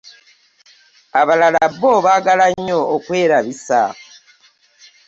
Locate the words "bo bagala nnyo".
1.79-2.79